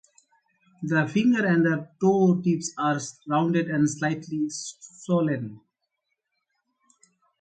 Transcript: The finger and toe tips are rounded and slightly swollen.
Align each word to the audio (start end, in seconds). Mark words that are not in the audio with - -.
The 0.81 1.07
finger 1.07 1.45
and 1.45 1.87
toe 1.99 2.41
tips 2.41 2.71
are 2.75 2.99
rounded 3.27 3.69
and 3.69 3.87
slightly 3.87 4.47
swollen. 4.49 5.61